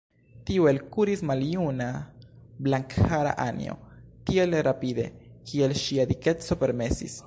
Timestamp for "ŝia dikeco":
5.85-6.65